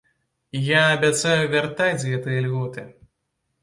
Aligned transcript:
Я 0.67 0.79
абяцаю 0.95 1.35
вяртаць 1.53 2.07
гэтыя 2.09 2.39
льготы. 2.51 2.91